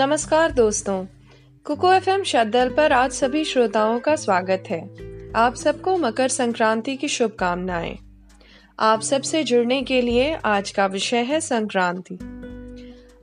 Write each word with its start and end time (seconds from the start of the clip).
नमस्कार 0.00 0.52
दोस्तों। 0.52 1.04
कुको 1.64 1.92
F 1.92 2.10
M 2.10 2.22
शद्दल 2.22 2.68
पर 2.68 2.92
आज 2.92 3.10
सभी 3.10 3.44
श्रोताओं 3.44 4.00
का 4.00 4.16
स्वागत 4.16 4.64
है। 4.70 4.90
आप 5.36 5.54
सबको 5.54 5.96
मकर 5.96 6.28
संक्रांति 6.28 6.96
की 6.96 7.08
शुभकामनाएँ। 7.08 7.98
आप 8.78 9.00
सबसे 9.00 9.44
जुड़ने 9.44 9.82
के 9.82 10.00
लिए 10.02 10.34
आज 10.34 10.70
का 10.70 10.86
विषय 10.86 11.16
है 11.16 11.40
संक्रांति। 11.40 12.14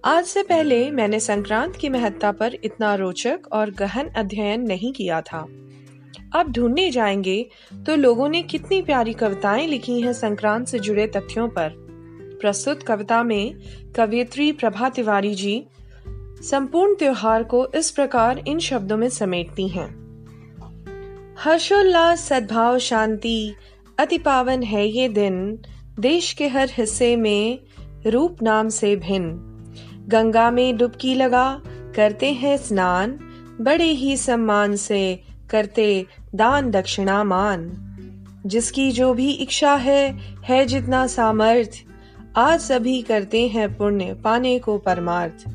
आज 0.05 0.25
से 0.25 0.43
पहले 0.43 0.91
मैंने 0.91 1.19
संक्रांत 1.19 1.75
की 1.75 1.89
महत्ता 1.89 2.31
पर 2.31 2.57
इतना 2.63 2.95
रोचक 2.95 3.39
और 3.51 3.71
गहन 3.71 4.07
अध्ययन 4.07 4.61
नहीं 4.61 4.93
किया 4.93 5.21
था। 5.21 5.39
अब 6.35 6.51
ढूँढने 6.51 6.91
जाएँगे 6.91 7.49
तो 7.87 7.95
लोगों 7.95 8.29
ने 8.29 8.41
कितनी 8.43 8.81
प्यारी 8.81 9.13
कविताएँ 9.13 9.67
लिखी 9.67 10.01
हैं 10.01 10.13
संक्रांत 10.13 10.67
से 10.67 10.79
जुड़े 10.79 11.07
तथ्यों 11.07 11.47
पर। 11.47 11.69
प्रस्तुत 12.41 12.83
कविता 12.83 13.23
में 13.23 13.55
कवियत्री 13.95 14.51
प्रभा 14.51 14.89
तिवारी 14.89 15.35
जी 15.35 15.65
संपूर्ण 16.41 16.95
त्योहार 16.95 17.43
को 17.43 17.67
इस 17.75 17.91
प्रकार 17.91 18.43
इन 18.47 18.59
शब्दों 18.59 18.97
में 18.97 19.09
समेटती 19.09 19.67
हैं। 19.67 20.07
हर्षोल्लास, 21.39 22.27
सद्भाव, 22.27 22.79
शांति 22.79 23.55
अति 23.97 24.17
पावन 24.17 24.63
है 24.63 24.87
ये 24.87 25.09
दिन। 25.09 25.59
देश 25.99 26.33
के 26.33 26.47
हर 26.47 26.69
हिस्से 26.71 27.15
में 27.15 27.59
रूप 28.07 28.43
नाम 28.43 28.69
से 28.69 28.95
भिन्न। 28.95 29.29
गंगा 30.07 30.51
में 30.51 30.77
डुबकी 30.77 31.15
लगा, 31.15 31.61
करते 31.95 32.33
हैं 32.33 32.57
स्नान। 32.57 33.19
बड़े 33.61 33.91
ही 33.91 34.17
सम्मान 34.17 34.75
से 34.75 35.23
करते 35.49 36.05
दान 36.35 36.71
दक्षिणा 36.71 37.23
मान 37.23 37.83
जिसकी 38.45 38.91
जो 38.91 39.13
भी 39.13 39.31
इच्छा 39.31 39.75
है 39.75 40.11
है 40.45 40.65
जितना 40.65 41.07
सामर्थ्य 41.07 41.85
आज 42.35 42.59
सभी 42.59 43.01
करते 43.01 43.47
हैं 43.47 43.77
पुण्य, 43.77 44.13
पाने 44.13 44.59
को 44.59 44.77
परमार्थ। 44.77 45.49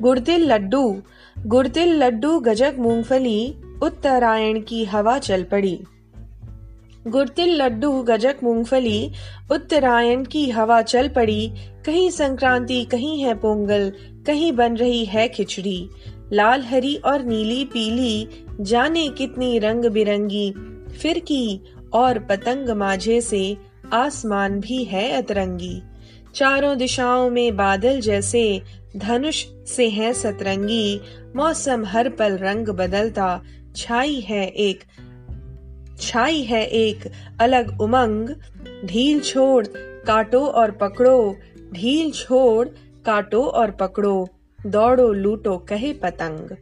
गुड़तिल 0.00 0.52
लड्डू। 0.52 1.02
गुड़तिल 1.46 1.88
लड्डू 1.88 2.40
गजक 2.40 2.74
मूंगफली, 2.78 3.54
उत्तरायण 3.82 4.60
की 4.60 4.84
हवा 4.84 5.18
चल 5.18 5.42
पड़ी। 5.42 5.80
गुड़तिल 7.06 7.62
लड्डू 7.62 8.02
गजक 8.02 8.36
मूंगफली, 8.44 9.12
उत्तरायण 9.52 10.24
की 10.24 10.50
हवा 10.50 10.82
चल 10.82 11.08
पड़ी। 11.08 11.52
कहीं 11.86 12.10
संक्रांति, 12.10 12.84
कहीं 12.84 13.22
है 13.22 13.34
पोंगल, 13.34 13.92
कहीं 14.26 14.52
बन 14.52 14.76
रही 14.76 15.04
है 15.04 15.28
खिचड़ी। 15.28 15.88
लाल, 16.32 16.62
हरी 16.62 16.96
और 16.96 17.24
नीली, 17.24 17.64
पीली, 17.64 18.28
जाने 18.60 19.08
कितनी 19.08 19.58
रंग 19.58 19.84
बिरंगी। 19.84 20.50
फिर 21.02 21.18
की 21.18 21.60
और 21.92 22.18
पतंग 22.18 22.70
माझे 22.70 23.20
से 23.20 23.56
आसमान 23.92 24.60
भी 24.60 24.84
है 24.84 25.10
अतरंगी। 25.10 25.82
चारों 26.34 26.78
दिशाओं 26.78 27.30
में 27.30 27.56
बादल 27.56 28.00
जैसे 28.00 28.62
धनुष 28.96 29.44
से 29.66 29.88
है 29.88 30.12
सतरंगी, 30.12 31.00
मौसम 31.36 31.84
हर 31.84 32.08
पल 32.08 32.36
रंग 32.36 32.68
बदलता, 32.68 33.42
छाई 33.76 34.20
है 34.20 34.46
एक, 34.46 34.84
छाई 36.00 36.42
है 36.42 36.64
एक 36.66 37.10
अलग 37.40 37.80
उमंग, 37.80 38.28
ढील 38.84 39.20
छोड़ 39.20 39.66
काटो 40.06 40.46
और 40.46 40.70
पकड़ो, 40.70 41.36
ढील 41.72 42.10
छोड़ 42.10 42.68
काटो 43.06 43.42
और 43.42 43.70
पकड़ो, 43.70 44.28
दौड़ो 44.66 45.12
लूटो 45.12 45.56
कहे 45.58 45.92
पतंग। 45.92 46.56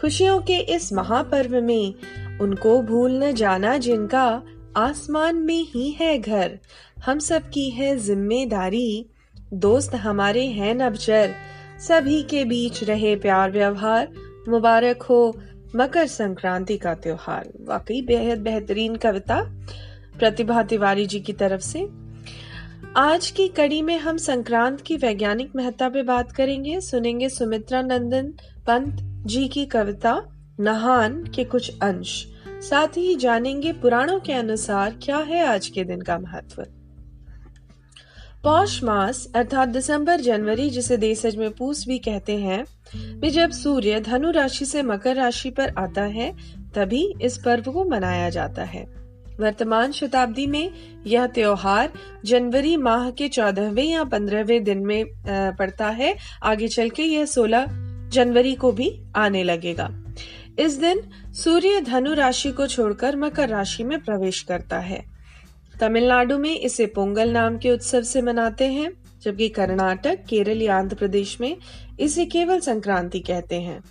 खुशियों 0.00 0.40
के 0.40 0.58
इस 0.74 0.92
महापर्व 0.92 1.60
में 1.62 1.94
उनको 2.40 2.80
भूल 2.82 3.24
न 3.24 3.32
जाना 3.32 3.76
जिनका 3.78 4.42
आसमान 4.76 5.36
में 5.36 5.62
ही 5.62 5.90
है 5.90 6.18
घर। 6.18 6.58
हम 7.04 7.18
सब 7.18 7.50
की 7.50 7.70
है 7.70 7.96
ज़िम्मेदारी, 7.96 9.06
दोस्त 9.54 9.94
हमारे 9.94 10.46
हैं 10.46 10.74
नबचर 10.74 11.34
सभी 11.80 12.22
के 12.22 12.44
बीच 12.44 12.84
रहे 12.84 13.16
प्यार 13.16 13.50
व्यवहार, 13.50 14.08
मुबारक 14.48 15.02
हो, 15.02 15.36
मकर 15.76 16.06
संक्रांति 16.06 16.76
का 16.76 16.94
त्योहार। 16.94 17.52
वाकई 17.60 18.02
बेहद 18.02 18.38
बेहतरीन 18.38 18.96
कविता, 18.96 19.44
प्रतिभा 20.18 20.62
तिवारी 20.62 21.06
जी 21.06 21.20
की 21.20 21.32
तरफ़ 21.32 21.60
से। 21.60 21.88
आज 22.96 23.30
की 23.30 23.48
कड़ी 23.48 23.82
में 23.82 23.98
हम 23.98 24.16
संक्रांत 24.16 24.80
की 24.80 24.96
वैज्ञानिक 24.96 25.56
महत्ता 25.56 25.88
पे 25.88 26.02
बात 26.02 26.32
करेंगे। 26.32 26.80
सुनेंगे 26.80 27.28
सुमित्रा 27.28 27.82
नंदन 27.82 28.26
पंत 28.66 28.96
जी 29.26 29.48
की 29.48 29.66
कविता, 29.66 30.22
नहान 30.60 31.24
के 31.34 31.44
कुछ 31.44 31.72
अंश। 31.82 32.26
साथ 32.48 32.88
ही 32.88 33.14
जानेंगे 33.14 33.72
पुराणों 33.72 34.20
के 34.20 34.32
अनुसार 34.32 34.96
क्या 35.02 35.16
है 35.16 35.46
आज 35.46 35.66
के 35.66 35.84
दिन 35.84 36.00
का 36.00 36.18
महत्व। 36.18 36.66
पौष 38.44 38.82
मास 38.84 39.32
अर्थात 39.34 39.68
दिसंबर, 39.68 40.20
जनवरी, 40.20 40.70
जिसे 40.70 40.96
देशज 40.96 41.36
में 41.36 41.50
पूस 41.50 41.86
भी 41.86 41.98
कहते 41.98 42.36
हैं 42.36 42.64
भी 43.20 43.30
जब 43.30 43.50
सूर्य 43.50 44.00
धनु 44.00 44.30
राशि 44.30 44.64
से 44.64 44.82
मकर 44.82 45.16
राशि 45.16 45.50
पर 45.50 45.72
आता 45.78 46.02
है, 46.02 46.36
तभी 46.74 47.14
इस 47.22 47.38
पर्व 47.38 47.72
को 47.72 47.84
मनाया 47.84 48.28
जाता 48.30 48.64
है। 48.64 48.84
वर्तमान 49.40 49.92
शताब्दी 49.92 50.46
में 50.46 50.70
यह 51.06 51.26
त्योहार 51.26 51.92
जनवरी 52.24 52.76
माह 52.76 53.10
के 53.10 53.28
चौदहवें 53.28 53.84
या 53.84 54.04
पंद्रहवें 54.04 54.64
दिन 54.64 54.78
में 54.78 55.04
पड़ता 55.28 55.88
है। 55.88 56.16
आगे 56.42 56.68
चल 56.68 56.90
के 56.90 57.02
यह 57.02 57.24
सोलह 57.24 57.66
जनवरी 58.08 58.54
को 58.54 58.72
भी 58.72 59.02
आने 59.16 59.42
लगेगा। 59.42 59.90
इस 60.58 60.78
दिन 60.78 61.00
सूर्य 61.32 61.80
धनु 61.80 62.14
राशि 62.14 62.50
को 62.50 62.66
छोड़कर 62.66 63.16
मकर 63.16 63.48
राशि 63.48 63.84
में 63.84 64.00
प्रवेश 64.00 64.42
करता 64.42 64.78
है। 64.78 65.13
तमिलनाडु 65.80 66.38
में 66.38 66.60
इसे 66.60 66.86
पोंगल 66.86 67.30
नाम 67.30 67.58
के 67.58 67.70
उत्सव 67.70 68.02
से 68.02 68.22
मनाते 68.22 68.64
हैं, 68.64 68.92
जबकि 69.22 69.48
कर्नाटक, 69.48 70.18
केरल 70.28 70.62
या 70.62 70.76
आंध्र 70.76 70.96
प्रदेश 70.96 71.40
में 71.40 71.56
इसे 72.00 72.26
केवल 72.26 72.60
संक्रांति 72.60 73.20
कहते 73.20 73.56
हैं। 73.56 73.84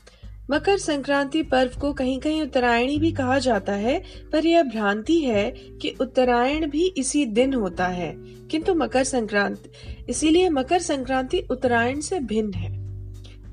मकर 0.51 0.77
संक्रांति 0.77 1.43
पर्व 1.43 1.79
को 1.81 1.93
कहीं 1.93 2.19
कहीं 2.19 2.41
उत्तरायणी 2.41 2.97
भी 2.97 3.11
कहा 3.11 3.39
जाता 3.39 3.73
है, 3.73 4.03
पर 4.31 4.45
यह 4.45 4.63
भ्रांति 4.63 5.19
है 5.19 5.51
कि 5.81 5.95
उत्तरायण 6.01 6.69
भी 6.69 6.93
इसी 6.97 7.25
दिन 7.25 7.53
होता 7.53 7.87
है। 7.87 8.15
किंतु 8.19 8.73
मकर 8.73 9.03
संक्रांति, 9.03 9.71
इसीलिए 10.09 10.49
मकर 10.49 10.79
संक्रांति 10.79 11.39
उत्तरायण 11.51 11.99
से 11.99 12.19
भिन्न 12.19 12.53
है। 12.53 12.83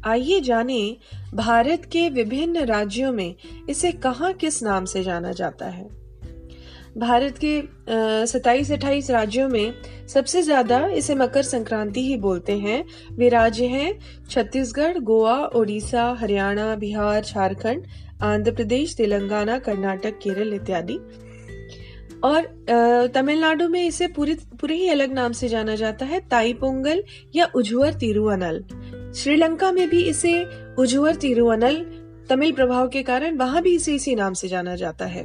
आइए 0.04 0.40
जाने 0.40 0.96
भारत 1.34 1.84
के 1.84 2.08
विभिन्न 2.08 2.64
राज्यों 2.64 3.12
में 3.12 3.34
इसे 3.68 3.92
कहाँ 3.92 4.32
किस 4.32 4.62
नाम 4.62 4.84
से 4.84 5.02
जाना 5.02 5.32
जाता 5.32 5.66
है। 5.66 5.99
भारत 6.98 7.38
के 7.44 8.26
सताईस 8.26 8.70
अट्ठाईस 8.72 9.10
राज्यों 9.10 9.48
में 9.48 9.72
सबसे 10.08 10.42
ज़्यादा 10.42 10.86
इसे 10.88 11.14
मकर 11.14 11.42
संक्रांति 11.42 12.02
ही 12.02 12.16
बोलते 12.16 12.58
हैं। 12.58 12.84
वे 13.12 13.28
राज्य 13.28 13.66
हैं 13.66 13.98
छत्तीसगढ़, 14.30 14.98
गोवा, 15.00 15.36
ओडिशा, 15.56 16.04
हरियाणा, 16.20 16.74
बिहार, 16.74 17.22
झारखंड, 17.22 17.86
आंध्र 18.22 18.52
प्रदेश, 18.52 18.96
तेलंगाना, 18.96 19.58
कर्नाटक, 19.58 20.18
केरल 20.22 20.54
इत्यादि। 20.54 20.98
और 22.24 23.10
तमिलनाडु 23.14 23.68
में 23.68 23.82
इसे 23.86 24.06
पूरी, 24.08 24.34
पूरे 24.60 24.74
ही 24.74 24.88
अलग 24.88 25.12
नाम 25.12 25.32
से 25.32 25.48
जाना 25.48 25.74
जाता 25.74 26.06
है 26.06 26.20
ताई 26.20 26.52
पोंगल 26.54 27.02
या 27.34 27.48
उजुअर 27.54 27.94
तिरुअनल 27.94 28.62
श्रीलंका 29.16 29.72
में 29.72 29.88
भी 29.90 30.02
इसे 30.04 30.44
उजुअर 30.78 31.14
तिरुअनल 31.14 31.84
तमिल 32.30 32.52
प्रभाव 32.52 32.88
के 32.88 33.02
कारण 33.02 33.36
वहाँ 33.36 33.62
भी 33.62 33.74
इसे 33.74 33.94
इसी 33.94 34.14
नाम 34.14 34.32
से 34.32 34.48
जाना 34.48 34.74
जाता 34.76 35.06
है। 35.06 35.24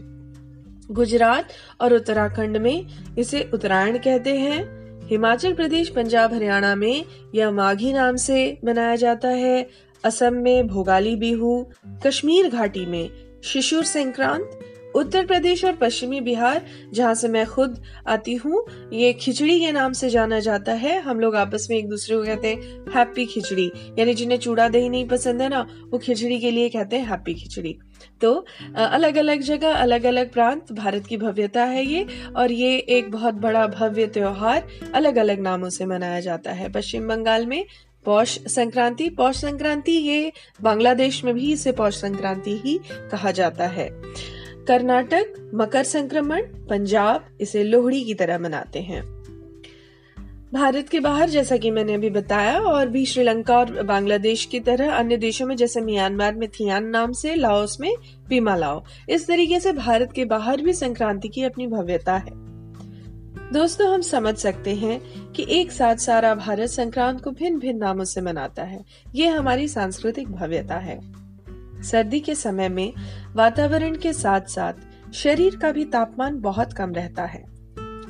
गुजरात 0.92 1.48
और 1.82 1.94
उत्तराखंड 1.94 2.58
में 2.58 2.86
इसे 3.18 3.50
उत्तरायण 3.54 3.98
कहते 3.98 4.38
हैं। 4.38 4.86
हिमाचल 5.08 5.54
प्रदेश, 5.54 5.90
पंजाब, 5.90 6.34
हरियाणा 6.34 6.76
में 6.76 7.06
यह 7.36 7.52
माघी 7.52 7.94
नाम 7.94 8.16
से 8.16 8.58
मनाया 8.66 8.96
जाता 8.96 9.28
है। 9.28 9.70
असम 10.04 10.34
में 10.34 10.68
भोगाली 10.68 11.16
बिहू, 11.16 11.68
कश्मीर 12.08 12.50
घाटी 12.50 12.86
में 12.86 13.10
शिशुर 13.44 13.84
संक्रांत 13.84 14.60
उत्तर 14.96 15.26
प्रदेश 15.26 15.64
और 15.66 15.74
पश्चिमी 15.76 16.20
बिहार, 16.22 16.62
जहाँ 16.94 17.14
से 17.16 17.28
मैं 17.28 17.46
खुद 17.46 17.82
आती 18.08 18.34
हूँ, 18.36 18.64
ये 18.94 19.12
खिचड़ी 19.14 19.60
के 19.60 19.72
नाम 19.72 19.94
से 19.94 20.10
जाना 20.10 20.40
जाता 20.40 20.74
है। 20.74 21.00
हम 21.02 21.20
लोग 21.20 21.36
आपस 21.36 21.68
में 21.70 21.78
एक 21.78 21.90
दूसरे 21.90 22.16
को 22.18 22.24
कहते 22.24 22.48
हैं 22.48 22.94
हैप्पी 22.96 23.26
खिचड़ी। 23.26 23.72
यानी 24.00 24.14
जिन्हें 24.14 24.38
चूड़ा 24.40 24.68
दही 24.68 24.90
नहीं 24.90 25.08
पसंद 25.08 25.42
है 25.42 25.50
ना, 25.50 25.66
वो 25.92 25.98
खिचड़ी 25.98 26.40
के 26.40 26.52
लिए 26.52 26.70
कहते 26.70 26.96
हैं 26.96 27.08
हैप्पी 27.08 27.34
खिचड़ी। 27.34 27.78
तो 28.22 28.34
अलग 28.76 29.18
अलग 29.18 29.42
जगह 29.42 29.74
अलग 29.74 30.04
अलग 30.06 30.32
प्रांत, 30.34 30.72
भारत 30.72 31.08
की 31.08 31.18
भव्यता 31.18 31.64
है 31.64 31.86
ये, 31.86 32.06
और 32.36 32.52
ये 32.52 32.78
एक 32.78 33.12
बहुत 33.12 33.34
बड़ा 33.36 33.66
भव्य 33.70 34.08
त्योहार 34.08 34.68
अलग 34.94 35.18
अलग 35.18 35.40
नामों 35.40 35.70
से 35.70 35.86
मनाया 35.86 36.20
जाता 36.20 36.52
है। 36.52 36.72
पश्चिम 36.72 37.08
बंगाल 37.08 37.46
में 37.46 37.66
पौष 38.06 38.38
संक्रांति 38.48 39.10
पौष 39.10 39.36
संक्रांति 39.36 39.92
ये 39.92 40.32
बांग्लादेश 40.62 41.24
में 41.24 41.34
भी 41.34 41.52
इसे 41.54 41.72
पौष 41.72 41.96
संक्रांति 41.96 42.58
ही 42.66 42.80
कहा 43.12 43.32
जाता 43.32 43.68
है। 43.68 43.90
कर्नाटक, 44.68 45.52
मकर 45.56 45.84
संक्रमण, 45.84 46.42
पंजाब 46.42 47.26
इसे 47.42 47.64
लोहड़ी 47.64 48.04
की 48.04 48.14
तरह 48.14 48.40
मनाते 48.40 48.80
हैं। 48.80 49.16
भारत 50.54 50.90
के 50.90 51.00
बाहर, 51.00 51.30
जैसा 51.30 51.58
कि 51.58 51.72
मैंने 51.72 51.94
अभी 51.94 52.10
बताया, 52.10 52.60
और 52.60 52.88
भी 52.88 53.06
श्रीलंका 53.06 53.58
और 53.58 53.84
बांग्लादेश 53.84 54.46
की 54.46 54.60
तरह 54.60 54.92
अन्य 54.92 55.18
देशों 55.18 55.48
में, 55.48 55.56
जैसे 55.56 55.82
म्यांमार 55.82 56.36
में 56.36 56.50
थियान 56.50 56.86
नाम 56.86 57.12
से, 57.12 57.36
लाओस 57.36 57.78
में 57.82 57.96
पीमा 58.30 58.56
लाओ। 58.56 58.84
इस 59.10 59.28
तरीके 59.28 59.60
से 59.60 59.72
भारत 59.72 60.12
के 60.16 60.26
बाहर 60.26 60.62
भी 60.62 60.74
संक्रांति 60.74 61.28
की 61.28 61.44
अपनी 61.44 61.68
भव्यता 61.68 62.18
है। 62.18 62.46
दोस्तों, 63.54 63.94
हम 63.94 64.02
समझ 64.02 64.36
सकते 64.36 64.76
हैं 64.76 65.32
कि 65.32 65.46
एक 65.50 65.72
साथ 65.72 65.96
सारा 65.96 66.36
भारत 66.36 66.70
संक्रांत 66.70 67.22
को 67.22 67.32
भिन्न 67.32 67.60
भिन्न 67.60 67.80
नामों 67.80 68.04
से 68.04 68.22
मनाता 68.22 68.64
है। 68.64 68.86
ये 69.16 69.28
हमारी 69.28 69.68
सांस्कृतिक 69.68 70.32
भव्यता 70.32 70.76
है। 70.76 71.25
सर्दी 71.86 72.20
के 72.20 72.36
समय 72.36 72.70
में 72.70 72.94
वातावरण 73.36 73.96
के 73.96 74.14
साथ 74.14 74.50
साथ 74.50 75.14
शरीर 75.14 75.56
का 75.56 75.72
भी 75.72 75.86
तापमान 75.86 76.40
बहुत 76.42 76.74
कम 76.74 76.94
रहता 76.94 77.26
है। 77.26 77.44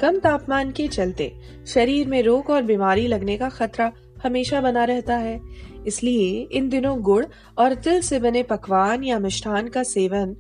कम 0.02 0.18
तापमान 0.20 0.72
के 0.72 0.88
चलते 0.88 1.32
शरीर 1.68 2.08
में 2.08 2.22
रोग 2.24 2.50
और 2.50 2.62
बीमारी 2.62 3.08
लगने 3.08 3.38
का 3.38 3.50
खतरा 3.50 3.92
हमेशा 4.24 4.62
बना 4.62 4.84
रहता 4.84 5.16
है। 5.18 5.40
इसलिए 5.88 6.48
इन 6.52 6.70
दिनों 6.70 7.00
गुड़ 7.02 7.26
और 7.58 7.74
तिल 7.76 8.02
से 8.02 8.20
बने 8.20 8.44
पकवान 8.44 9.04
या 9.04 9.20
मिष्ठान 9.20 9.68
का 9.68 9.84
सेवन 9.84 10.36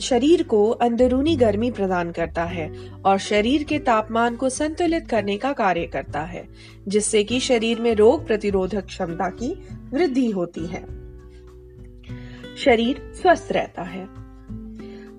शरीर 0.00 0.42
को 0.42 0.68
अंदरूनी 0.70 1.36
गर्मी 1.36 1.70
प्रदान 1.70 2.10
करता 2.12 2.44
है 2.44 2.70
और 3.04 3.18
शरीर 3.18 3.62
के 3.62 3.78
तापमान 3.78 4.36
को 4.36 4.48
संतुलित 4.48 5.08
करने 5.08 5.36
का 5.36 5.52
कार्य 5.52 5.86
करता 5.86 6.20
है, 6.20 6.44
जिससे 6.88 7.22
कि 7.24 7.40
शरीर 7.40 7.80
में 7.80 7.94
रोग 7.94 8.26
प्रतिरोधक 8.26 8.86
क्षमता 8.86 9.28
की 9.32 9.52
वृद्धि 9.90 10.30
होती 10.30 10.66
है। 10.66 10.84
शरीर 12.64 13.12
स्वस्थ 13.22 13.48
रहता 13.52 13.82
है। 13.82 14.04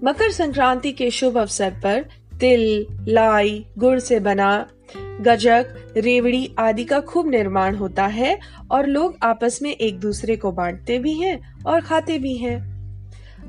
मकर 0.04 0.32
संक्रांति 0.32 0.92
के 0.92 1.12
शुभ 1.12 1.38
अवसर 1.38 1.72
पर 1.84 2.06
तिल, 2.40 2.86
लाई, 3.08 3.66
गुड़ 3.78 4.00
से 4.00 4.20
बना, 4.20 4.68
गजक, 4.98 5.94
रेवड़ी 5.98 6.56
आदि 6.60 6.84
का 6.84 7.00
खूब 7.00 7.30
निर्माण 7.30 7.76
होता 7.76 8.06
है 8.06 8.40
और 8.72 8.86
लोग 8.86 9.18
आपस 9.24 9.60
में 9.62 9.72
एक 9.72 10.00
दूसरे 10.00 10.36
को 10.36 10.52
बांटते 10.52 11.00
भी 11.00 11.14
हैं 11.14 11.64
और 11.64 11.82
खाते 11.82 12.18
भी 12.18 12.38
हैं। 12.38 12.79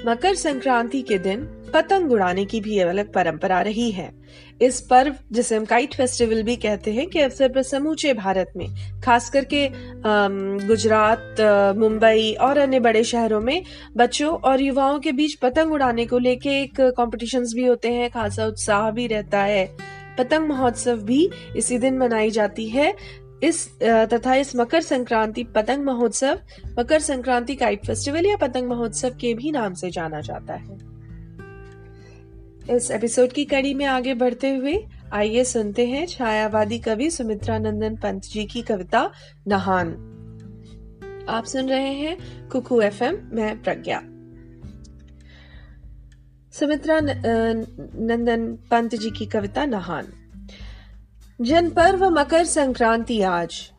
मकर 0.06 0.34
संक्रांति 0.34 1.00
के 1.02 1.18
दिन 1.18 1.44
पतंग 1.74 2.12
उड़ाने 2.12 2.44
की 2.44 2.60
भी 2.60 2.78
अलग 2.78 3.12
परंपरा 3.12 3.60
रही 3.60 3.90
है। 3.90 4.10
इस 4.62 4.80
पर्व, 4.80 5.14
जिसे 5.32 5.56
हम 5.56 5.64
काइट 5.64 5.94
फेस्टिवल 5.94 6.42
भी 6.42 6.56
कहते 6.56 6.92
हैं, 6.92 7.06
के 7.08 7.20
अवसर 7.20 7.48
पर 7.48 7.62
समूचे 7.62 8.12
भारत 8.14 8.52
में, 8.56 8.66
खास 9.02 9.28
करके 9.30 9.68
गुजरात 10.66 11.40
मुंबई 11.78 12.32
और 12.40 12.58
अन्य 12.58 12.80
बड़े 12.80 13.04
शहरों 13.04 13.40
में 13.40 13.62
बच्चों 13.96 14.32
और 14.40 14.60
युवाओं 14.60 14.98
के 14.98 15.12
बीच 15.12 15.34
पतंग 15.34 15.72
उड़ाने 15.72 16.06
को 16.06 16.18
लेके 16.18 16.60
एक 16.62 16.80
कॉम्पिटिशन्स 16.96 17.54
भी 17.54 17.66
होते 17.66 17.88
हैं, 17.88 18.10
खासा 18.10 18.46
उत्साह 18.46 18.90
भी 18.90 19.06
रहता 19.06 19.42
है। 19.42 19.66
पतंग 20.18 20.48
महोत्सव 20.48 20.96
भी 20.96 21.30
इसी 21.56 21.78
दिन 21.78 21.98
मनाई 21.98 22.30
जाती 22.30 22.68
है। 22.68 22.94
इस 23.44 23.68
तथा 23.82 24.34
इस 24.34 24.54
मकर 24.56 24.80
संक्रांति 24.82 25.44
पतंग 25.44 25.84
महोत्सव, 25.84 26.40
मकर 26.78 27.00
संक्रांति 27.00 27.54
काइट 27.54 27.86
फेस्टिवल 27.86 28.26
या 28.26 28.36
पतंग 28.36 28.68
महोत्सव 28.68 29.10
के 29.10 29.34
भी 29.34 29.50
नाम 29.50 29.74
से 29.74 29.90
जाना 29.90 30.20
जाता 30.20 30.54
है। 30.54 30.78
इस 32.76 32.90
एपिसोड 32.90 33.32
की 33.32 33.44
कड़ी 33.44 33.74
में 33.74 33.84
आगे 33.86 34.14
बढ़ते 34.14 34.54
हुए, 34.54 34.76
आइए 35.12 35.44
सुनते 35.44 35.86
हैं 35.86 36.06
छायावादी 36.06 36.78
कवि 36.78 37.10
सुमित्रा 37.10 37.58
नंदन 37.58 37.96
पंत 37.96 38.22
जी 38.22 38.44
की 38.44 38.62
कविता, 38.62 39.10
नहान। 39.48 39.88
आप 41.28 41.44
सुन 41.44 41.68
रहे 41.68 41.92
हैं 41.94 42.48
कुकू 42.48 42.80
एफएम, 42.80 43.18
मैं 43.32 43.62
प्रज्ञा। 43.62 44.00
सुमित्रा 46.52 47.00
नंदन 47.00 48.46
पंत 48.70 48.94
जी 48.94 49.10
की 49.10 49.26
कविता, 49.26 49.64
नहान। 49.64 50.12
जन 51.42 51.70
पर्व 51.70 52.10
मकर 52.10 52.44
संक्रांति 52.44 53.22
आज। 53.22 53.70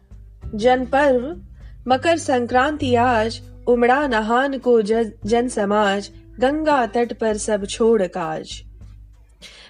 जन 0.55 0.85
पर्व 0.85 1.41
मकर 1.87 2.17
संक्रांति 2.17 2.95
आज, 2.95 3.41
उमड़ा 3.67 4.07
नहान 4.07 4.57
को 4.57 4.81
जन 4.81 5.47
समाज 5.47 6.11
गंगा 6.39 6.85
तट 6.85 7.13
पर 7.13 7.37
सब 7.37 7.65
छोड़ 7.65 8.03
काज। 8.03 8.63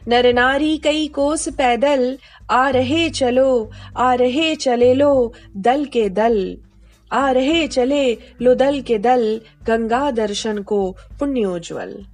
नर 0.08 0.34
नारी 0.34 0.78
कई 0.78 1.08
कोस 1.08 1.50
पैदल, 1.50 2.18
आ 2.52 2.70
रहे 2.70 3.10
चलो, 3.10 3.72
आ 3.98 4.14
रहे 4.14 4.56
चले 4.56 4.94
लो, 4.94 5.34
दल 5.58 5.86
के 5.86 6.10
दल। 6.10 6.58
आ 7.14 7.32
रहे 7.32 7.68
चले 7.68 8.18
लो 8.42 8.56
दल 8.56 8.82
के 8.82 8.98
दल, 8.98 9.42
गंगा 9.68 10.12
दर्शन 10.12 10.58
को 10.58 10.98
पुण्योज्वल। 11.20 12.06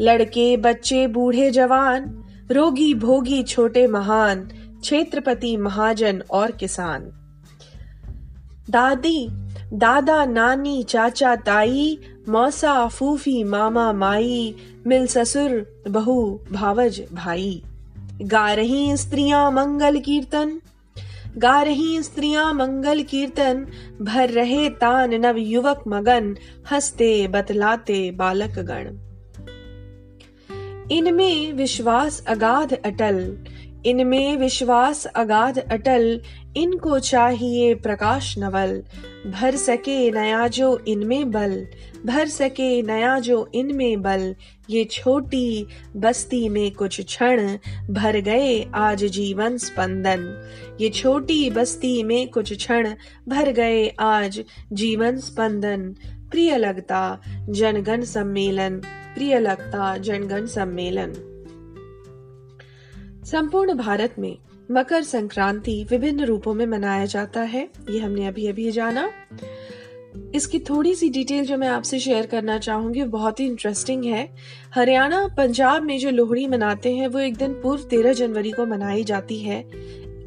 लड़के 0.00 0.56
बच्चे 0.56 1.06
बूढ़े 1.06 1.50
जवान, 1.50 2.24
रोगी 2.50 2.94
भोगी 2.94 3.42
छोटे 3.42 3.86
महान 3.86 4.50
क्षेत्रपति, 4.84 5.56
महाजन 5.56 6.22
और 6.30 6.50
किसान। 6.50 7.00
दादी, 8.70 9.28
दादा, 9.72 10.24
नानी, 10.24 10.82
चाचा, 10.82 11.36
ताई, 11.36 11.98
मौसा, 12.28 12.88
फूफी, 12.88 13.44
मामा, 13.44 13.92
माई, 13.92 14.54
मिल 14.86 15.06
ससुर, 15.06 15.82
बहू, 15.88 16.40
भावज, 16.52 17.02
भाई। 17.12 17.62
गा 18.22 18.52
रही 18.52 18.96
स्त्रियाँ 18.96 19.50
मंगल 19.52 19.98
कीर्तन, 20.00 20.60
गा 21.36 21.62
रही 21.62 22.02
स्त्रियाँ 22.02 22.54
मंगल 22.54 23.02
कीर्तन, 23.02 23.66
भर 24.02 24.30
रहे 24.30 24.68
तान 24.68 25.14
नव 25.14 25.36
युवक 25.36 25.84
मगन, 25.88 26.36
हँसते 26.70 27.28
बतलाते 27.28 28.10
बालक 28.10 28.58
गण। 28.58 28.98
इनमें 30.90 31.52
विश्वास 31.52 32.24
अगाध 32.26 32.72
अटल 32.72 33.44
इनमें 33.86 34.36
विश्वास 34.36 35.06
अगाध 35.06 35.58
अटल, 35.58 36.20
इनको 36.56 36.98
चाहिए 36.98 37.74
प्रकाश 37.74 38.38
नवल। 38.38 38.82
भर 39.26 39.56
सके 39.56 40.10
नया 40.10 40.48
जो 40.48 40.84
इनमें 40.88 41.30
बल, 41.30 41.66
भर 42.06 42.28
सके 42.28 42.82
नया 42.82 43.18
जो 43.18 43.50
इनमें 43.54 44.02
बल। 44.02 44.34
ये 44.70 44.84
छोटी 44.84 45.66
बस्ती 45.96 46.48
में 46.48 46.70
कुछ 46.70 47.00
क्षण, 47.00 47.58
भर 47.90 48.20
गए 48.20 48.66
आज 48.74 49.04
जीवन 49.04 49.56
स्पंदन। 49.56 50.48
ये 50.80 50.88
छोटी 50.88 51.50
बस्ती 51.50 52.02
में 52.02 52.28
कुछ 52.28 52.56
क्षण, 52.56 52.94
भर 53.28 53.50
गए 53.52 53.88
आज 54.00 54.44
जीवन 54.72 55.16
स्पंदन। 55.16 55.94
प्रिय 56.30 56.56
लगता 56.56 57.20
जनगण 57.50 58.02
सम्मेलन, 58.02 58.76
प्रिय 59.14 59.38
लगता 59.38 59.96
जनगण 59.96 60.46
सम्मेलन। 60.46 61.33
संपूर्ण 63.24 63.74
भारत 63.74 64.14
में 64.18 64.38
मकर 64.70 65.02
संक्रांति 65.02 65.86
विभिन्न 65.90 66.24
रूपों 66.24 66.54
में 66.54 66.66
मनाया 66.66 67.06
जाता 67.06 67.40
है, 67.40 67.68
ये 67.90 67.98
हमने 67.98 68.26
अभी 68.26 68.46
अभी 68.46 68.70
जाना। 68.70 69.10
इसकी 70.34 70.58
थोड़ी 70.58 70.94
सी 70.94 71.08
डिटेल 71.08 71.44
जो 71.44 71.56
मैं 71.56 71.68
आपसे 71.68 71.98
शेयर 71.98 72.26
करना 72.26 72.58
चाहूँगी 72.58 73.02
बहुत 73.02 73.40
ही 73.40 73.46
इंटरेस्टिंग 73.46 74.04
है। 74.04 74.34
हरियाणा, 74.74 75.28
पंजाब 75.36 75.82
में 75.82 75.98
जो 75.98 76.10
लोहड़ी 76.10 76.46
मनाते 76.46 76.94
हैं, 76.94 77.08
वो 77.08 77.18
एक 77.18 77.36
दिन 77.36 77.52
पूर्व 77.52 77.82
तेरह 77.82 78.12
जनवरी 78.12 78.50
को 78.50 78.66
मनाई 78.66 79.04
जाती 79.04 79.38
है। 79.38 79.70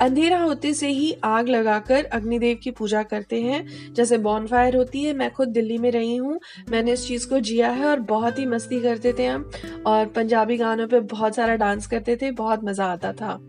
अंधेरा 0.01 0.39
होते 0.39 0.73
से 0.73 0.87
ही 0.87 1.17
आग 1.23 1.49
लगाकर 1.49 2.05
अग्निदेव 2.05 2.57
की 2.63 2.71
पूजा 2.71 3.03
करते 3.03 3.41
हैं। 3.41 3.93
जैसे 3.93 4.17
बॉनफायर 4.17 4.75
होती 4.75 5.03
है, 5.03 5.13
मैं 5.13 5.31
खुद 5.31 5.47
दिल्ली 5.47 5.77
में 5.77 5.91
रही 5.91 6.15
हूँ। 6.15 6.39
मैंने 6.69 6.93
इस 6.93 7.07
चीज़ 7.07 7.27
को 7.27 7.39
जिया 7.39 7.69
है 7.69 7.85
और 7.85 7.99
बहुत 7.99 8.39
ही 8.39 8.45
मस्ती 8.45 8.81
करते 8.81 9.13
थे 9.13 9.25
हम। 9.25 9.51
और 9.87 10.05
पंजाबी 10.05 10.57
गानों 10.57 10.87
पे 10.87 10.99
बहुत 10.99 11.35
सारा 11.35 11.55
डांस 11.55 11.87
करते 11.87 12.15
थे, 12.15 12.31
बहुत 12.31 12.63
मज़ा 12.63 12.85
आता 12.85 13.13
था। 13.13 13.39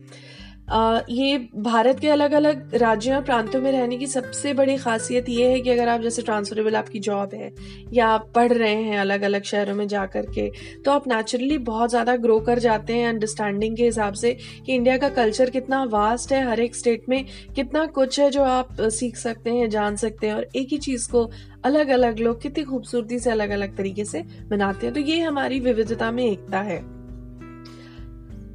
ये 0.71 1.37
भारत 1.57 2.01
के 2.01 2.09
अलग 2.11 2.33
अलग 2.33 2.75
राज्यों 2.75 3.17
और 3.17 3.23
प्रांतों 3.25 3.61
में 3.61 3.71
रहने 3.73 3.97
की 3.99 4.07
सबसे 4.07 4.53
बड़ी 4.55 4.77
खासियत 4.77 5.29
ये 5.29 5.49
है 5.51 5.61
कि 5.61 5.71
अगर 5.71 5.89
आप, 5.89 6.01
जैसे 6.01 6.23
ट्रांसफरेबल 6.23 6.77
आपकी 6.77 6.99
जॉब 7.01 7.35
है, 7.35 7.51
या 7.93 8.07
आप 8.07 8.31
पढ़ 8.35 8.53
रहे 8.53 8.75
हैं 8.75 8.99
अलग 8.99 9.23
अलग 9.23 9.43
शहरों 9.43 9.75
में 9.75 9.87
जा 9.89 10.05
कर 10.07 10.27
के 10.29 10.49
तो 10.85 10.91
आप 10.91 11.09
नेचुरली 11.09 11.59
बहुत 11.61 11.91
ज़्यादा 11.91 12.17
ग्रो 12.19 12.39
कर 12.41 12.59
जाते 12.59 12.95
हैं 12.95 13.09
अंडरस्टैंडिंग 13.09 13.77
के 13.77 13.85
हिसाब 13.85 14.15
से 14.15 14.37
कि 14.67 14.75
इंडिया 14.75 14.97
का 14.99 15.09
कल्चर 15.11 15.51
कितना 15.51 15.83
वास्ट 15.87 16.33
है, 16.33 16.45
हर 16.51 16.61
एक 16.61 16.77
स्टेट 16.77 17.09
में 17.09 17.25
कितना 17.57 17.87
कुछ 17.89 18.21
है 18.21 18.31
जो 18.31 18.43
आप 18.45 18.77
सीख 18.83 19.17
सकते 19.17 19.51
हैं, 19.51 19.69
जान 19.71 19.97
सकते 19.97 20.27
हैं, 20.27 20.35
और 20.35 20.47
एक 20.57 20.69
ही 20.73 20.79
चीज़ 20.79 21.11
को 21.11 21.29
अलग 21.65 21.89
अलग 21.89 22.19
लोग 22.19 22.41
कितनी 22.43 22.65
खूबसूरती 22.65 23.19
से 23.19 23.31
अलग 23.31 23.51
अलग 23.51 23.77
तरीके 23.77 24.05
से 24.05 24.23
मनाते 24.53 24.87
हैं। 24.87 24.95
तो 24.95 25.01
ये 25.01 25.21
हमारी 25.21 25.61
विविधता 25.61 26.11
में 26.11 26.25
एकता 26.25 26.61
है। 26.61 26.98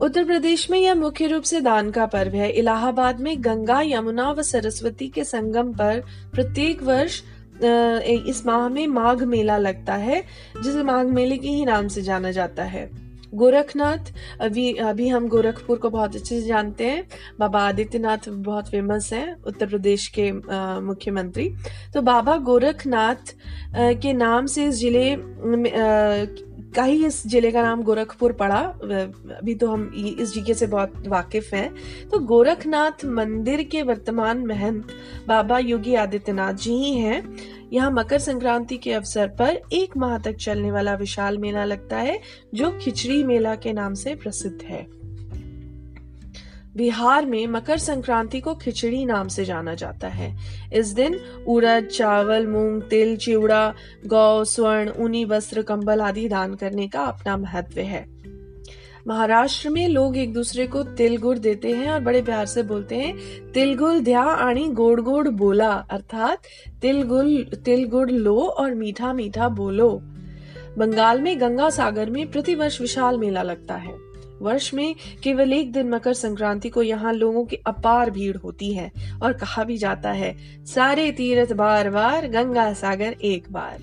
उत्तर 0.03 0.23
प्रदेश 0.25 0.69
में 0.69 0.77
यह 0.79 0.95
मुख्य 0.95 1.27
रूप 1.27 1.43
से 1.43 1.59
दान 1.61 1.91
का 1.91 2.05
पर्व 2.05 2.33
है। 2.35 2.49
इलाहाबाद 2.51 3.19
में 3.19 3.35
गंगा, 3.39 3.79
यमुना 3.81 4.29
व 4.31 4.41
सरस्वती 4.43 5.07
के 5.07 5.23
संगम 5.23 5.71
पर 5.73 5.99
प्रत्येक 6.33 6.83
वर्ष 6.83 7.21
इस 7.63 8.45
माह 8.45 8.67
में 8.69 8.85
माघ 8.89 9.21
मेला 9.23 9.57
लगता 9.57 9.93
है, 9.95 10.23
जिसे 10.63 10.83
माघ 10.83 11.05
मेले 11.07 11.37
के 11.37 11.47
ही 11.47 11.65
नाम 11.65 11.87
से 11.87 12.01
जाना 12.01 12.31
जाता 12.31 12.63
है। 12.65 12.89
गोरखनाथ, 13.33 14.11
अभी 14.41 14.73
अभी 14.83 15.07
हम 15.07 15.27
गोरखपुर 15.27 15.77
को 15.77 15.89
बहुत 15.89 16.15
अच्छे 16.15 16.39
से 16.39 16.47
जानते 16.47 16.85
हैं। 16.85 17.07
बाबा 17.39 17.61
आदित्यनाथ 17.67 18.29
बहुत 18.29 18.69
फ़ेमस 18.69 19.11
हैं, 19.13 19.35
उत्तर 19.43 19.67
प्रदेश 19.67 20.07
के 20.17 20.31
मुख्यमंत्री। 20.81 21.49
तो 21.93 22.01
बाबा 22.03 22.37
गोरखनाथ 22.43 23.35
के 23.75 24.13
नाम 24.15 24.45
से 24.45 24.65
इस 24.65 24.75
ज़िले 24.75 25.15
का 26.75 26.83
ही 26.83 27.05
इस 27.05 27.21
ज़िले 27.27 27.51
का 27.51 27.61
नाम 27.61 27.81
गोरखपुर 27.83 28.31
पड़ा। 28.33 28.59
अभी 29.37 29.55
तो 29.55 29.67
हम 29.67 29.91
इस 29.95 30.33
जीके 30.33 30.53
से 30.53 30.67
बहुत 30.67 31.07
वाकिफ 31.07 31.53
हैं। 31.53 31.73
तो 32.11 32.19
गोरखनाथ 32.19 33.05
मंदिर 33.05 33.63
के 33.63 33.81
वर्तमान 33.81 34.45
महंत 34.45 34.87
बाबा 35.27 35.59
योगी 35.59 35.95
आदित्यनाथ 35.95 36.53
जी 36.53 36.73
ही 36.73 36.93
हैं। 36.93 37.37
यहाँ 37.73 37.91
मकर 37.91 38.19
संक्रांति 38.19 38.77
के 38.77 38.93
अवसर 38.93 39.27
पर 39.39 39.61
एक 39.73 39.97
माह 39.97 40.17
तक 40.17 40.35
चलने 40.35 40.71
वाला 40.71 40.93
विशाल 40.95 41.37
मेला 41.37 41.63
लगता 41.65 41.97
है, 41.97 42.19
जो 42.53 42.71
खिचड़ी 42.81 43.23
मेला 43.23 43.55
के 43.55 43.73
नाम 43.73 43.93
से 43.93 44.15
प्रसिद्ध 44.15 44.61
है। 44.63 45.02
बिहार 46.77 47.25
में 47.25 47.47
मकर 47.47 47.77
संक्रांति 47.77 48.39
को 48.39 48.55
खिचड़ी 48.55 49.05
नाम 49.05 49.27
से 49.27 49.45
जाना 49.45 49.73
जाता 49.73 50.07
है। 50.07 50.35
इस 50.73 50.87
दिन 50.87 51.19
उड़द, 51.47 51.85
चावल, 51.85 52.47
मूंग, 52.47 52.81
तिल, 52.81 53.17
चिवड़ा, 53.17 53.73
गौ, 54.05 54.43
स्वर्ण, 54.43 54.91
ऊनी, 54.99 55.25
वस्त्र, 55.25 55.61
कंबल 55.61 56.01
आदि 56.01 56.27
दान 56.29 56.53
करने 56.53 56.87
का 56.87 56.99
अपना 56.99 57.37
महत्व 57.37 57.79
है। 57.79 58.05
महाराष्ट्र 59.07 59.69
में 59.69 59.87
लोग 59.87 60.17
एक 60.17 60.33
दूसरे 60.33 60.67
को 60.67 60.83
तिल 60.83 61.17
गुड़ 61.17 61.37
देते 61.37 61.71
हैं 61.71 61.91
और 61.91 61.99
बड़े 61.99 62.21
प्यार 62.21 62.45
से 62.45 62.63
बोलते 62.63 62.95
हैं, 62.95 63.17
तिल 63.51 63.75
गुल 63.75 63.99
ध्या 63.99 64.21
आणी 64.21 64.67
गोड़ 64.67 65.01
गोड़ 65.01 65.27
बोला 65.27 65.71
अर्थात 65.71 66.39
तिल 66.81 67.03
गुल, 67.03 67.43
तिल 67.65 67.87
गुड़ 67.87 68.11
लो 68.11 68.39
और 68.39 68.73
मीठा 68.73 69.13
मीठा 69.13 69.49
बोलो 69.49 69.89
बंगाल 70.77 71.21
में 71.21 71.41
गंगा 71.41 71.69
सागर 71.69 72.09
में 72.09 72.31
प्रतिवर्ष 72.31 72.81
विशाल 72.81 73.17
मेला 73.17 73.41
लगता 73.41 73.75
है। 73.75 74.12
वर्ष 74.43 74.73
में 74.73 74.95
केवल 75.23 75.53
एक 75.53 75.71
दिन 75.71 75.89
मकर 75.89 76.13
संक्रांति 76.13 76.69
को 76.69 76.83
यहाँ 76.83 77.13
लोगों 77.13 77.45
की 77.45 77.55
अपार 77.67 78.09
भीड़ 78.11 78.37
होती 78.37 78.73
है 78.73 78.91
और 79.23 79.33
कहा 79.33 79.63
भी 79.63 79.77
जाता 79.77 80.11
है, 80.11 80.35
सारे 80.65 81.11
तीर्थ 81.11 81.53
बार 81.53 81.89
बार, 81.89 82.27
गंगा 82.27 82.71
सागर 82.73 83.15
एक 83.23 83.51
बार। 83.51 83.81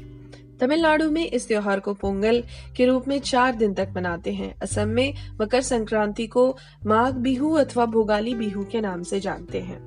तमिलनाडु 0.61 1.11
में 1.11 1.27
इस 1.27 1.47
त्योहार 1.49 1.81
को 1.81 1.95
पोंगल 1.95 2.43
के 2.77 2.87
रूप 2.87 3.09
में 3.09 3.19
चार 3.19 3.55
दिन 3.55 3.75
तक 3.75 3.93
मनाते 3.97 4.33
हैं। 4.33 4.55
असम 4.63 4.89
में 4.89 5.15
मकर 5.41 5.61
संक्रांति 5.61 6.27
को 6.27 6.57
माघ 6.87 7.13
बिहू 7.15 7.53
अथवा 7.53 7.87
भोगाली 7.87 8.35
बिहू 8.35 8.65
के 8.65 8.81
नाम 8.81 9.03
से 9.03 9.21
जानते 9.21 9.61
हैं। 9.61 9.79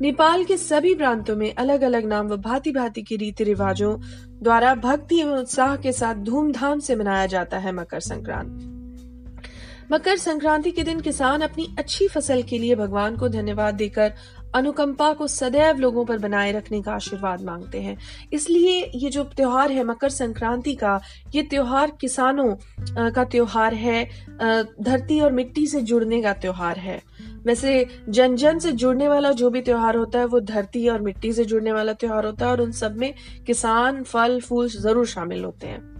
नेपाल 0.00 0.44
के 0.44 0.56
सभी 0.56 0.94
प्रांतों 0.94 1.36
में 1.36 1.54
अलग 1.54 1.82
अलग 1.82 2.04
नाम 2.04 2.26
व 2.26 2.36
भांति 2.36 2.72
भांति 2.72 3.02
के 3.02 3.16
रीति 3.16 3.44
रिवाजों 3.44 3.96
द्वारा 4.42 4.74
भक्ति 4.74 5.20
एवं 5.20 5.38
उत्साह 5.38 5.76
के 5.76 5.92
साथ 5.92 6.14
धूमधाम 6.14 6.80
से 6.80 6.96
मनाया 6.96 7.26
जाता 7.26 7.58
है 7.58 7.72
मकर 7.72 8.00
संक्रांति। 8.00 8.75
मकर 9.92 10.16
संक्रांति 10.16 10.70
के 10.70 10.82
दिन 10.82 11.00
किसान 11.00 11.40
अपनी 11.40 11.74
अच्छी 11.78 12.08
फ़सल 12.08 12.42
के 12.42 12.58
लिए 12.58 12.74
भगवान 12.74 13.16
को 13.16 13.28
धन्यवाद 13.28 13.74
देकर 13.74 14.12
अनुकंपा 14.54 15.12
को 15.12 15.26
सदैव 15.26 15.78
लोगों 15.78 16.04
पर 16.04 16.18
बनाए 16.18 16.52
रखने 16.52 16.80
का 16.82 16.92
आशीर्वाद 16.92 17.42
मांगते 17.42 17.80
हैं। 17.80 17.96
इसलिए 18.32 18.90
ये 18.94 19.10
जो 19.10 19.24
त्योहार 19.26 19.72
है, 19.72 19.84
मकर 19.84 20.08
संक्रांति 20.08 20.74
का, 20.74 21.00
ये 21.34 21.42
त्योहार 21.42 21.92
किसानों 22.00 22.54
का 23.10 23.24
त्योहार 23.24 23.74
है 23.74 24.04
धरती 24.80 25.20
और 25.20 25.32
मिट्टी 25.32 25.66
से 25.66 25.82
जुड़ने 25.82 26.22
का 26.22 26.32
त्योहार 26.34 26.78
है। 26.78 27.00
वैसे 27.46 27.86
जन 28.08 28.36
जन 28.36 28.58
से 28.58 28.72
जुड़ने 28.72 29.08
वाला 29.08 29.32
जो 29.32 29.50
भी 29.50 29.60
त्योहार 29.62 29.96
होता 29.96 30.18
है, 30.18 30.24
वो 30.24 30.40
धरती 30.40 30.88
और 30.88 31.02
मिट्टी 31.02 31.32
से 31.32 31.44
जुड़ने 31.44 31.72
वाला 31.72 31.92
त्योहार 31.92 32.26
होता 32.26 32.46
है 32.46 32.52
और 32.52 32.60
उन 32.60 32.72
सब 32.72 32.96
में 32.96 33.12
किसान 33.46 34.02
फल, 34.02 34.40
फूल 34.40 34.68
ज़रूर 34.70 35.06
शामिल 35.06 35.44
होते 35.44 35.66
हैं। 35.66 35.95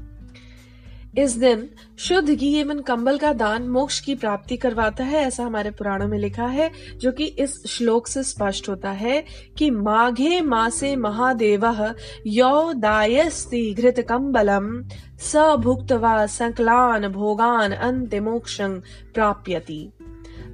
इस 1.18 1.36
दिन 1.36 1.68
शुद्ध 1.98 2.30
घी 2.30 2.52
एवं 2.54 2.80
कंबल 2.80 3.18
का 3.18 3.32
दान 3.32 3.68
मोक्ष 3.68 4.00
की 4.00 4.14
प्राप्ति 4.14 4.56
करवाता 4.56 5.04
है, 5.04 5.18
ऐसा 5.18 5.44
हमारे 5.44 5.70
पुराणों 5.70 6.08
में 6.08 6.18
लिखा 6.18 6.46
है, 6.46 6.70
जो 6.96 7.12
कि 7.12 7.24
इस 7.24 7.66
श्लोक 7.66 8.06
से 8.06 8.22
स्पष्ट 8.22 8.68
होता 8.68 8.90
है 8.90 9.24
कि 9.58 9.70
माघे 9.70 10.40
मासे 10.40 10.96
महादेव 10.96 11.94
यो 12.26 12.72
दायस्ति 12.72 13.74
घृत 13.74 14.00
कम्बलम 14.00 14.82
स 15.20 15.36
भुक्तवा 15.36 16.26
संकलान 16.26 17.08
भोगान 17.08 17.72
अंत 17.72 18.14
मोक्ष 18.14 18.60
प्राप्यति। 19.14 19.92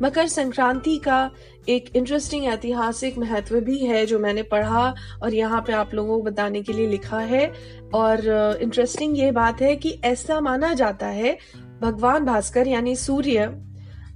मकर 0.03 0.27
संक्रांति 0.27 0.97
का 0.99 1.31
एक 1.69 1.91
इंटरेस्टिंग 1.97 2.45
ऐतिहासिक 2.45 3.19
महत्व 3.19 3.61
भी 3.61 3.79
है 3.79 4.05
जो 4.07 4.19
मैंने 4.19 4.43
पढ़ा 4.43 4.95
और 5.23 5.35
यहाँ 5.35 5.61
पे 5.67 5.73
आप 5.73 5.95
लोगों 5.95 6.17
को 6.17 6.23
बताने 6.23 6.63
के 6.63 6.73
लिए 6.73 6.87
लिखा 6.87 7.19
है। 7.19 7.47
और 7.95 8.59
इंटरेस्टिंग 8.63 9.19
ये 9.19 9.31
बात 9.31 9.61
है 9.63 9.75
कि 9.77 9.99
ऐसा 10.05 10.41
माना 10.41 10.73
जाता 10.75 11.07
है, 11.07 11.37
भगवान 11.83 12.25
भास्कर 12.25 12.69
यानी 12.69 12.97
सूर्य 12.97 13.53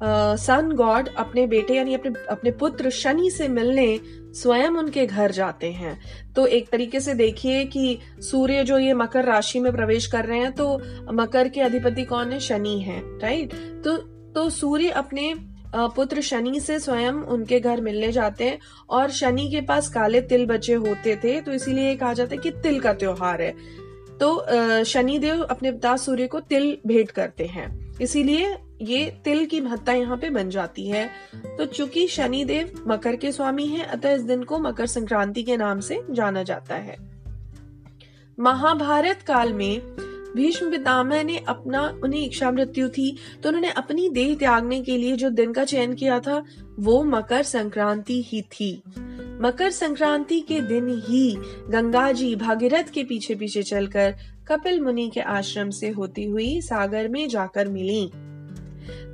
सन 0.02 0.72
गॉड 0.76 1.08
अपने 1.18 1.46
बेटे 1.46 1.74
यानी 1.74 1.94
अपने 1.94 2.12
अपने 2.30 2.50
पुत्र 2.52 2.90
शनि 2.90 3.30
से 3.30 3.46
मिलने 3.48 3.98
स्वयं 4.34 4.70
उनके 4.70 5.06
घर 5.06 5.30
जाते 5.30 5.70
हैं। 5.72 5.98
तो 6.34 6.46
एक 6.46 6.68
तरीके 6.68 7.00
से 7.00 7.14
देखिए 7.14 7.64
कि 7.64 7.98
सूर्य 8.20 8.64
जो 8.64 8.78
ये 8.78 8.94
मकर 8.94 9.24
राशि 9.24 9.60
में 9.60 9.72
प्रवेश 9.72 10.06
कर 10.06 10.24
रहे 10.24 10.38
हैं 10.38 10.52
तो 10.52 10.76
मकर 11.12 11.48
के 11.48 11.60
अधिपति 11.60 12.04
कौन 12.04 12.32
है? 12.32 12.40
शनि 12.40 12.78
है 12.80 13.00
राइट 13.18 13.54
तो 13.84 13.96
तो 14.34 14.48
सूर्य 14.50 14.88
अपने 14.90 15.34
पुत्र 15.74 16.20
शनि 16.20 16.60
से 16.60 16.78
स्वयं 16.78 17.12
उनके 17.12 17.60
घर 17.60 17.80
मिलने 17.80 18.10
जाते 18.12 18.44
हैं 18.44 18.58
और 18.90 19.10
शनि 19.10 19.48
के 19.50 19.60
पास 19.60 19.88
काले 19.88 20.20
तिल 20.20 20.46
बचे 20.46 20.74
होते 20.74 21.16
थे 21.16 21.40
तो 21.40 21.52
इसीलिए 21.52 21.96
कहा 21.96 22.12
जाता 22.12 22.34
है 22.34 22.40
कि 22.40 22.50
तिल 22.62 22.80
का 22.80 22.92
त्योहार 22.92 23.42
है। 23.42 23.50
तो 24.20 24.84
शनि 24.84 25.18
देव 25.18 25.42
अपने 25.42 25.72
पिता 25.72 25.96
सूर्य 25.96 26.26
को 26.26 26.40
तिल 26.40 26.76
भेंट 26.86 27.10
करते 27.10 27.46
हैं। 27.46 27.66
इसीलिए 28.00 28.54
ये 28.82 29.04
तिल 29.24 29.44
की 29.46 29.60
महत्ता 29.60 29.92
यहाँ 29.92 30.16
पे 30.16 30.30
बन 30.30 30.50
जाती 30.50 30.86
है। 30.88 31.08
तो 31.58 31.64
चूँकि 31.64 32.06
शनि 32.08 32.44
देव 32.44 32.84
मकर 32.88 33.16
के 33.16 33.32
स्वामी 33.32 33.66
हैं, 33.66 33.84
अतः 33.84 34.14
इस 34.14 34.22
दिन 34.22 34.42
को 34.42 34.58
मकर 34.58 34.86
संक्रांति 34.86 35.42
के 35.42 35.56
नाम 35.56 35.80
से 35.80 36.00
जाना 36.10 36.42
जाता 36.42 36.74
है। 36.74 36.96
महाभारत 38.38 39.22
काल 39.22 39.52
में 39.52 39.80
भीष्म 40.36 40.70
पितामह 40.70 41.22
ने 41.24 41.38
अपना, 41.38 41.82
उन्हें 42.04 42.24
इच्छा 42.24 42.50
मृत्यु 42.50 42.88
थी 42.88 43.16
तो 43.42 43.48
उन्होंने 43.48 43.70
अपनी 43.70 44.08
देह 44.08 44.34
त्यागने 44.34 44.80
के 44.82 44.96
लिए 44.96 45.16
जो 45.16 45.30
दिन 45.30 45.52
का 45.52 45.64
चयन 45.64 45.94
किया 45.94 46.20
था, 46.20 46.42
वो 46.78 47.02
मकर 47.04 47.42
संक्रांति 47.42 48.22
ही 48.22 48.42
थी। 48.42 48.72
मकर 49.40 49.70
संक्रांति 49.70 50.40
के 50.40 50.60
दिन 50.60 50.88
ही 51.06 51.36
गंगा 51.70 52.10
जी 52.12 52.34
भागीरथ 52.36 52.90
के 52.94 53.04
पीछे 53.04 53.34
पीछे 53.34 53.62
चलकर 53.62 54.14
कपिल 54.48 54.80
मुनि 54.80 55.10
के 55.14 55.20
आश्रम 55.20 55.70
से 55.70 55.88
होती 55.88 56.24
हुई 56.24 56.60
सागर 56.60 57.08
में 57.08 57.28
जाकर 57.28 57.68
मिली। 57.68 58.10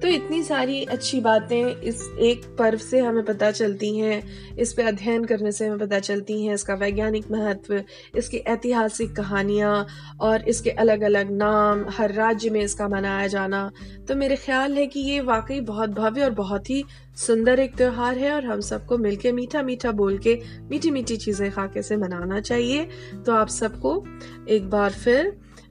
तो 0.03 0.09
इतनी 0.09 0.43
सारी 0.43 0.83
अच्छी 0.85 1.21
बातें 1.21 1.81
इस 1.83 2.03
एक 2.21 2.45
पर्व 2.59 2.79
से 2.79 2.99
हमें 2.99 3.25
पता 3.25 3.51
चलती 3.51 3.97
हैं, 3.99 4.23
इस 4.57 4.73
पे 4.73 4.83
अध्ययन 4.83 5.25
करने 5.25 5.53
से 5.53 5.67
हमें 5.67 5.79
पता 5.79 5.99
चलती 6.01 6.45
हैं, 6.45 6.55
इसका 6.55 6.75
वैज्ञानिक 6.75 7.31
महत्व, 7.31 7.83
इसकी 8.19 8.37
ऐतिहासिक 8.37 9.15
कहानियाँ 9.17 9.87
और 10.21 10.49
इसके 10.49 10.71
अलग 10.71 11.03
अलग 11.03 11.31
नाम, 11.33 11.85
हर 11.91 12.13
राज्य 12.13 12.51
में 12.51 12.61
इसका 12.61 12.89
मनाया 12.89 13.27
जाना। 13.27 13.71
तो 14.09 14.17
मेरे 14.17 14.37
ख्याल 14.37 14.77
है 14.79 14.87
कि 14.87 15.01
ये 15.01 15.21
वाकई 15.23 15.61
बहुत 15.63 15.91
भव्य 15.91 16.25
और 16.25 16.31
बहुत 16.35 16.71
ही 16.71 16.85
सुंदर 17.17 17.61
एक 17.61 17.77
त्योहार 17.77 18.19
है 18.19 18.33
और 18.33 18.45
हम 18.45 18.61
सबको 18.63 18.99
मिलके 18.99 19.33
मीठा 19.33 19.63
मीठा 19.63 19.91
बोल 19.93 20.19
के 20.19 20.39
मीठी 20.71 20.91
मीठी 20.91 21.17
चीज़ें 21.17 21.51
खा 21.53 21.67
के 21.67 21.83
से 21.83 21.97
मनाना 21.97 22.41
चाहिए। 22.41 22.89
तो 23.27 23.33
आप 23.33 23.49
सबको 23.51 24.05
एक 24.49 24.69
बार 24.71 24.93
फिर 24.95 25.27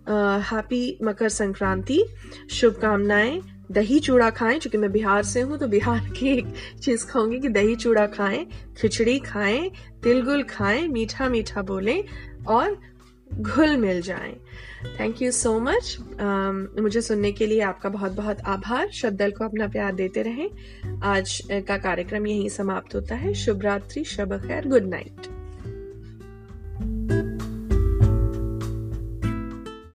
हैप्पी 0.09 0.97
मकर 1.03 1.29
संक्रांति, 1.29 2.03
शुभकामनाएँ। 2.51 3.41
दही 3.71 3.99
चूड़ा 3.99 4.29
खाएँ 4.29 4.59
क्योंकि 4.59 4.77
मैं 4.77 4.91
बिहार 4.91 5.23
से 5.23 5.41
हूँ 5.41 5.57
तो 5.57 5.67
बिहार 5.67 6.09
की 6.17 6.27
एक 6.27 6.53
चीज़ 6.83 7.05
खाऊँगी 7.07 7.39
कि 7.39 7.49
दही 7.49 7.75
चूड़ा 7.75 8.05
खाएँ, 8.07 8.45
खिचड़ी 8.81 9.19
खाएँ, 9.19 9.69
तिलगुल 10.03 10.43
खाएँ, 10.43 10.87
मीठा 10.87 11.29
मीठा 11.29 11.61
बोलें 11.61 12.03
और 12.47 12.79
घुल 13.31 13.75
मिल 13.77 14.01
जाएँ। 14.01 14.35
थैंक 14.99 15.21
यू 15.21 15.31
सो 15.31 15.59
मच 15.59 15.97
मुझे 16.81 17.01
सुनने 17.01 17.31
के 17.31 17.45
लिए 17.47 17.61
आपका 17.61 17.89
बहुत 17.89 18.11
बहुत 18.11 18.41
आभार। 18.45 18.89
श्रद्धल 18.93 19.31
को 19.31 19.45
अपना 19.45 19.67
प्यार 19.67 19.93
देते 19.95 20.21
रहें। 20.21 20.49
आज 21.03 21.41
का 21.51 21.77
कार्यक्रम 21.77 22.27
यहीं 22.27 22.49
समाप्त 22.49 22.95
होता 22.95 23.15
है। 23.15 23.33
शुभ 23.33 23.61
रात्रि 23.61 24.03
शब 24.03 24.41
खैर, 24.47 24.67
गुड 24.67 24.87
नाइट। 24.87 25.40